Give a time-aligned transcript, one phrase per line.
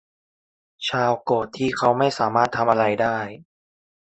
[0.85, 3.17] ชาร์ลโกรธที่เขาไม่สามารถทำอะไรได้